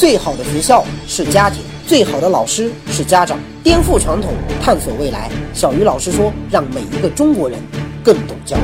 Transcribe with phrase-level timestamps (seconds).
[0.00, 3.38] 最好的学校是家庭，最好的老师是家长。
[3.62, 5.30] 颠覆传统，探索未来。
[5.52, 7.60] 小鱼老师说，让每一个中国人
[8.02, 8.60] 更懂教育。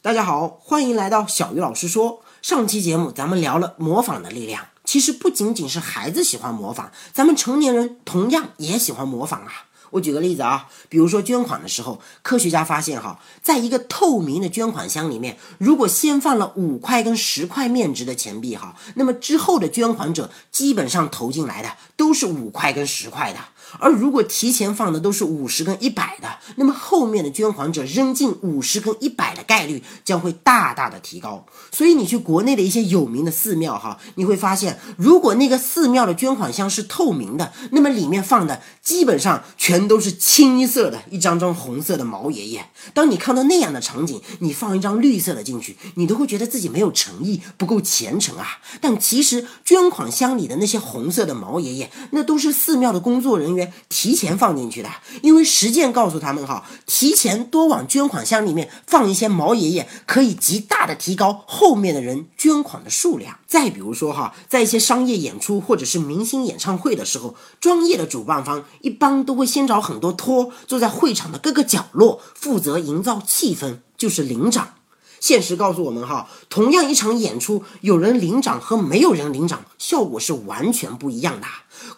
[0.00, 2.22] 大家好，欢迎来到小鱼老师说。
[2.40, 9.52] 上期节目咱们聊了模仿的力量，其实不仅仅是孩子喜欢模仿，咱们成年人同样也喜欢模仿啊。
[9.90, 23.38] 我举个例子啊，比如说捐款的时候，科学家发现哈，在一个透明的捐款箱里面，如果先放了五块跟十块面值的钱币哈，那么之后的捐款者基本上投进来的都是五块跟十块的。
[23.78, 31.46] 而如果提前放的都是五十跟一百的，那么后面的捐款者扔进五十跟一百的概率将会大大的提高。
[31.70, 42.66] 所以你去国内的一些有名的寺庙哈，你会发现，如果那个寺庙的捐款箱是透明的，那么里面放的基本上全都是清一色的一张张红色的毛爷爷。
[42.92, 48.58] 当你看到那样的场景，你放一张绿色的进去，你都会觉得自己没有诚意，不够虔诚啊。
[48.80, 53.72] 但其实捐款箱里的那些红色的毛爷爷，那都是寺庙的工作人员。
[53.88, 54.90] 提前放进去的，
[55.22, 63.38] 因为实践告诉他们哈，提前多往捐款箱里面放一些毛爷爷，可以极大的提高后面的人捐款的数量。
[63.46, 74.74] 再比如说哈，在一些商业演出或者是明星演唱会的时候，专业的主办方一般都会先找很多托坐在会场的各个角落，负责营造气氛，就是领长。
[75.20, 81.46] 现实告诉我们哈，同样一场演出，有人领奖和没有人领奖，效果是完全不一样的。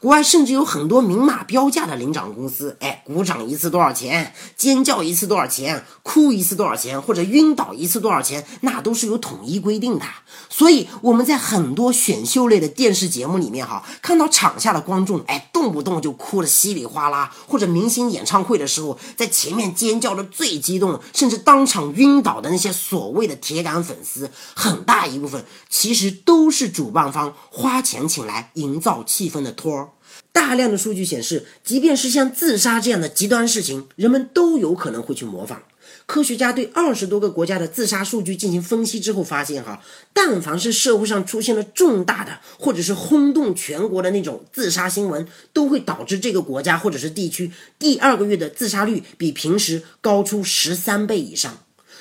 [0.01, 4.35] 国外甚至有很多明码标价的领奖公司，哎，鼓掌一次多少钱？
[4.57, 5.85] 尖叫一次多少钱？
[6.03, 7.01] 哭一次多少钱？
[7.01, 8.45] 或者晕倒一次多少钱？
[8.61, 10.05] 那都是有统一规定的。
[10.49, 29.72] 所以我们在很多选秀类的电视节目里面哈，看到场下的观众，哎，动不动就哭得稀里哗啦，或者明星演唱会的时候，在前面尖叫的最激动，甚至当场晕倒的那些所谓的铁杆粉丝，很大一部分其实都是主办方花钱请来营造气氛的托。
[30.33, 35.63] 大量的数据显示，即便是像自杀这样的极端事情，人们都有可能会去模仿。
[36.07, 39.83] 科学家对二十多个国家的自杀数据进行分析之后发现，哈，
[40.13, 51.59] 但凡是社会上出现了重大的或者是轰动全国的那种自杀新闻，都会导致这个国家或者是地区第二个月的自杀率比平时高出十三倍以上。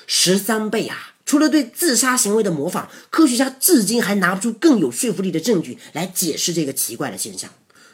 [0.08, 1.14] 十三倍啊！
[1.26, 7.50] 除了对自杀行为的模仿，科学家至今还拿不出更有说服力的证据来解释这个奇怪的现象。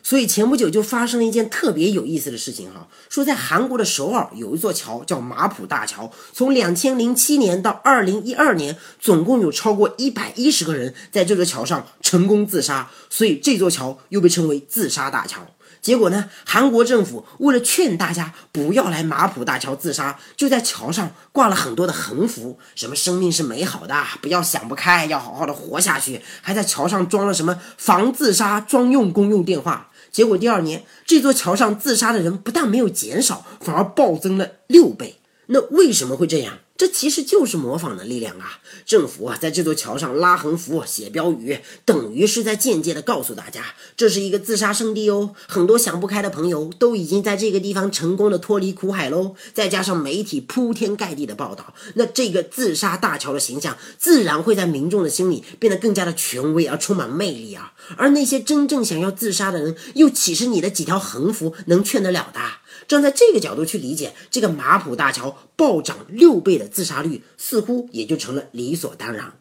[0.08, 15.46] 所以前不久就发生了一件特别有意思的事情哈，说在韩国的首尔有一座桥叫马浦大桥，从两千零七年到二零一二年，总共有超过一百一十个人在这座桥上成功自杀，所以这座桥又被称为自杀大桥。
[15.82, 16.30] 结果呢？
[16.46, 29.92] 韩国政府为了劝大家不要来马浦大桥自杀，就在桥上挂了很多的横幅，什么“生命是美好的，不要想不开，要好好的活下去”，还在桥上装了什么防自杀专用公用电话。
[30.12, 35.16] 结果第二年，这座桥上自杀的人不但没有减少，反而暴增了六倍。
[35.48, 36.60] 那为什么会这样？
[36.78, 38.60] 这其实就是模仿的力量啊！
[38.86, 43.66] 政府啊，在这座桥上拉横幅、写标语，等于是在间接的告诉大家，
[43.96, 45.34] 这是一个自杀圣地哦。
[45.48, 49.36] 很多想不开的朋友都已经在这个地方成功的脱离苦海喽。
[49.54, 57.74] 再加上媒体铺天盖地的报道，那这个自杀大桥的形象自然会在民众的心里变得更加的权威而充满魅力啊！
[57.98, 62.40] 而那些真正想要自杀的人，又岂是你的几条横幅能劝得了的？
[62.88, 69.34] 站在这个角度去理解这个马浦大桥暴涨六倍的自杀率，似乎也就成了理所当然。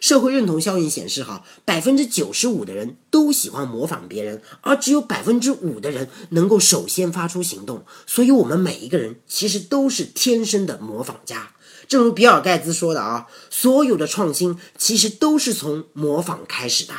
[0.00, 7.84] 社会认同效应显示，哈，百分之九十五的人都喜欢模仿别人，而只有百分之五的人能够首先发出行动。
[8.06, 11.52] 所以，我们每一个人其实都是天生的模仿家。
[11.86, 16.94] 正如比尔盖茨说的啊，所有的创新其实都是从模仿开始的。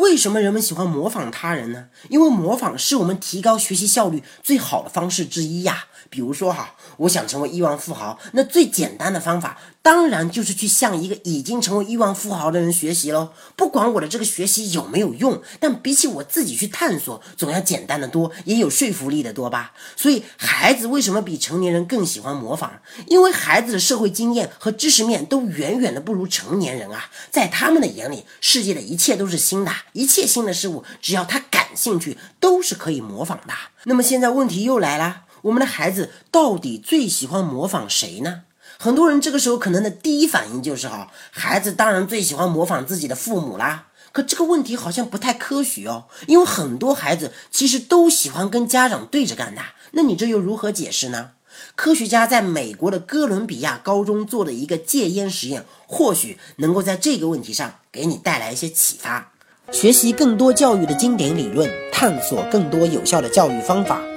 [0.00, 1.88] 为什么人们喜欢模仿他人呢？
[2.08, 5.84] 因为模仿是我们提高学习效率最好的方式之一呀。
[6.08, 13.30] 比如说哈，我想成为亿万富豪，那最简单的方法当然就是去向一个已经成为亿万富豪的人学习喽。
[13.56, 19.72] 不管我的这个学习有没有用，但比起我自己去探索，总要简单的多，也有说服力的多吧。
[19.96, 22.70] 所以孩子为什么比成年人更喜欢模仿？
[23.06, 27.10] 因为孩子的社会经验和知识面都远远的不如成年人啊。
[27.30, 33.54] 在他们的眼里，世界的一切都是新的，一切新的事物，只要他感兴趣，都是可以模仿的。
[33.84, 35.22] 那么现在问题又来了。
[35.42, 38.42] 我们的孩子到底最喜欢模仿谁呢？
[38.82, 43.88] 很多人这个时候可能的第一反应就是哈，孩子当然最喜欢模仿自己的父母啦。
[44.10, 49.60] 可这个问题好像不太科学哦，因为很多孩子其实都喜欢跟家长对着干的。
[49.90, 51.32] 那你这又如何解释呢？
[51.76, 59.30] 科学家在美国的哥伦比亚高中做的一个戒烟实验，或许能够在这个问题上给你带来一些启发。
[59.70, 64.00] 学习更多教育的经典理论，探索更多有效的教育方法，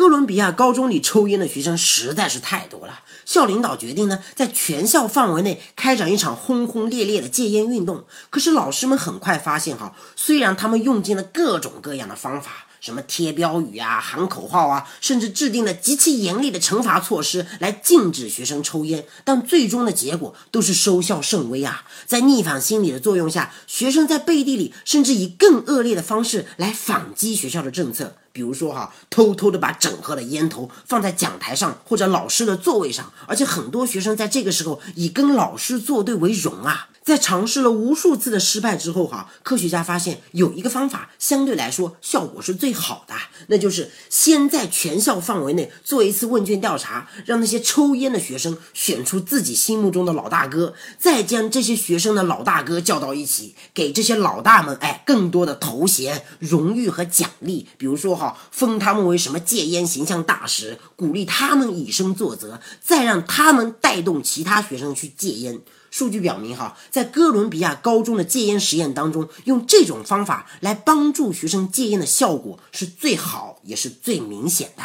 [0.00, 8.06] 哥伦比亚高中里抽烟的学生实在是太多了，校领导决定呢，在全校范围内开展一场轰轰烈烈的戒烟运动。
[8.30, 12.64] 可是老师们很快发现哈，虽然他们用尽了各种各样的方法。
[12.80, 21.84] 什么贴标语啊、喊口号啊，甚至制定了极其严厉的惩罚措施来禁止学生抽烟，但最终的结果都是收效甚微啊！
[22.06, 36.88] 在逆反心理的作用下，学生在背地里甚至以更恶劣的方式来反击学校的政策，比如说哈，偷偷的把整盒的烟头放在讲台上或者老师的座位上，而且很多学生在这个时候以跟老师作对为荣啊！
[37.10, 43.14] 在尝试了无数次的失败之后，哈，科学家发现有一个方法相对来说效果是最好的，
[43.48, 65.60] 那就是先在全校范围内做一次问卷调查，让那些抽烟的学生选出自己心目中的老大哥，再将这些学生的老大哥叫到一起，给这些老大们哎更多的头衔、荣誉和奖励，比如说哈，封他们为什么戒烟形象大使，鼓励他们以身作则，再让他们带动其他学生去戒烟。
[65.90, 74.84] 数据表明，哈，在哥伦比亚高中的戒烟实验当中，用这种方法来帮助学生戒烟的效果是最好也是最明显的。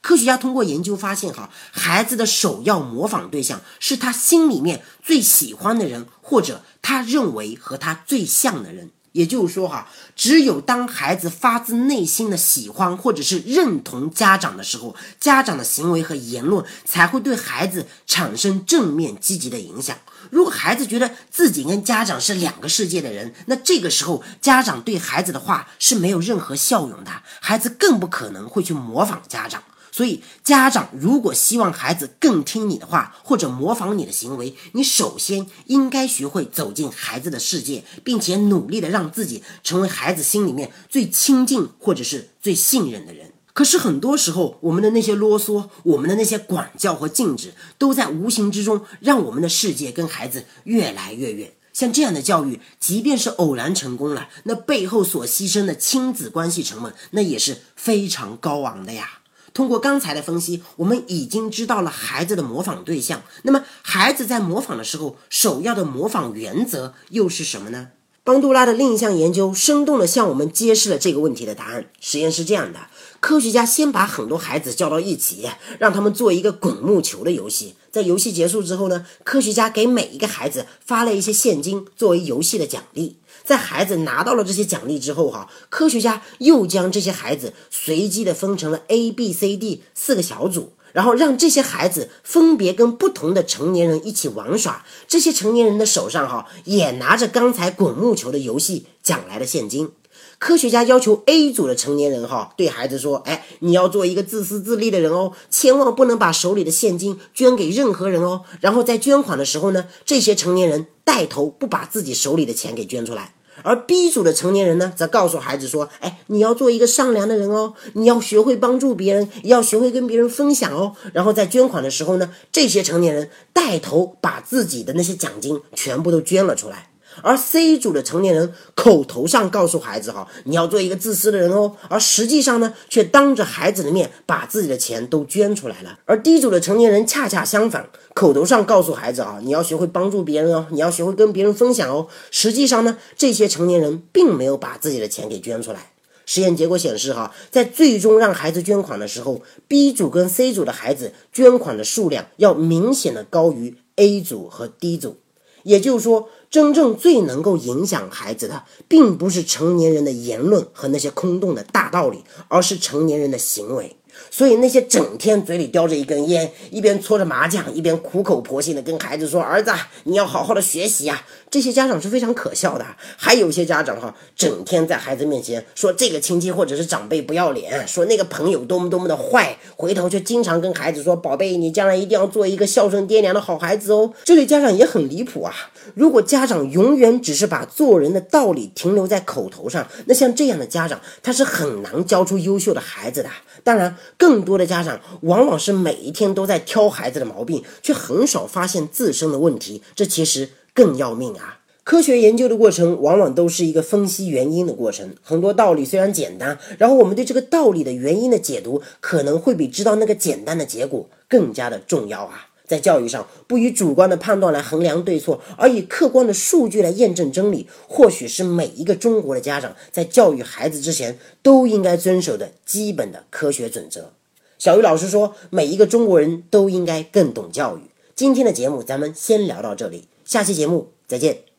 [0.00, 8.90] 科学家通过研究发现，哈，孩子的首要模仿对象是他心里面最喜欢的人，或者他认为和他最像的人。
[9.14, 19.96] 也就是说，哈，只有当孩子发自内心的喜欢或者是认同家长的时候，家长的行为和言论才会对孩子产生正面积极的影响。
[20.30, 29.62] 如果孩子觉得自己跟家长是两个世界的人，那这个时候家长对孩子的话是没有任何效用的，孩子更不可能会去模仿家长。
[29.94, 43.34] 所以，家长如果希望孩子更听你的话，或者模仿你的行为，你首先应该学会走进孩子的世界，并且努力的让自己成为孩子心里面最亲近或者是最信任的人。
[43.52, 51.52] 可是很多时候，我们的那些啰嗦，我们的那些管教和禁止，都在无形之中让我们的世界跟孩子越来越远。
[51.72, 59.20] 像这样的教育，即便是偶然成功了，那背后所牺牲的亲子关系成本，那也是非常高昂的呀。
[59.54, 63.22] 通过刚才的分析，我们已经知道了孩子的模仿对象。
[63.44, 67.90] 那么，孩子在模仿的时候，首要的模仿原则又是什么呢？
[68.24, 71.90] 邦杜拉的另一项研究生动地向我们揭示了这个问题的答案。
[72.00, 72.80] 实验是这样的：
[73.20, 75.46] 科学家先把很多孩子叫到一起，
[75.78, 77.74] 让他们做一个滚木球的游戏。
[77.90, 83.16] 在游戏结束之后呢，科学家给每一个孩子发了一些现金作为游戏的奖励。
[83.44, 94.84] 在孩子拿到了这些奖励之后，哈，科学家又将这些孩子随机的分成了 A、B、C、D 四个小组，然后让这些孩子分别跟不同的成年人一起玩耍。
[95.08, 99.90] 这些成年人的手上，哈，也拿着刚才滚木球的游戏奖来的现金。
[100.38, 108.42] 科学家要求 A 组的成年人，哈，对孩子说：“哎，你要做一个自私自利的人哦，千万不能把手里的现金捐给任何人哦。
[108.60, 120.94] 然后在捐款的时候呢，这些成年人带头不把自己手里的钱给捐出来。”而 B 组的成年人呢，则告诉孩子说：“哎，你要做一个善良的人哦，你要学会帮助别人，要学会跟别人分享哦。
[121.12, 126.90] 然后在捐款的时候呢，这些成年人带头把自己的那些奖金全部都捐了出来。”
[127.22, 135.98] 而 C 组的成年人口头上告诉孩子哈，你要做一个自私的人哦，而实际上呢，却当着孩子的面把自己的钱都捐出来了。
[136.04, 142.08] 而 D 组的成年人恰恰相反，口头上告诉孩子啊，你要学会帮助别人哦，你要学会跟别人分享哦。
[142.30, 145.90] 实际上呢，这些成年人并没有把自己的钱给捐出来。
[146.26, 155.18] 实验结果显示哈，在最终让孩子捐款的时候，B 组跟 C 组的孩子捐款的数量要明显的高于 A 组和 D 组。
[155.64, 163.96] 也就是说，真正最能够影响孩子的，并不是成年人的言论和那些空洞的大道理，而是成年人的行为。
[164.30, 169.72] 所以那些整天嘴里叼着一根烟，一边搓着麻将，一边苦口婆心的跟孩子说：“儿子，
[170.04, 172.84] 你要好好的学习啊！”这些家长是非常可笑的。
[173.16, 185.54] 还有一些家长哈，整天在孩子面前说这个亲戚或者是长辈不要脸，说那个朋友多么多么的坏，回头却经常跟孩子说：“宝贝，你将来一定要做一个孝顺爹娘的好孩子哦。”这类家长也很离谱啊！
[185.94, 193.30] 如果家长永远只是把做人的道理停留在口头上，那像这样的家长，他是很难教出优秀的孩子的。
[193.62, 201.60] 当然，更多的家长往往是每一天都在挑孩子的毛病，却很少发现自身的问题，这其实更要命啊！
[201.84, 212.48] 科学研究的过程往往都是一个分析原因的过程，很多道理虽然简单，然后我们对这个道理的原因的解读，可能会比知道那个简单的结果更加的重要啊！
[212.66, 224.12] 在教育上，不以主观的判断来衡量对错，而以客观的数据来验证真理，或许是每一个中国的家长在教育孩子之前都应该遵守的基本的科学准则。
[224.58, 227.82] 小鱼老师说，每一个中国人都应该更懂教育。
[228.16, 231.53] 今天的节目咱们先聊到这里，下期节目再见。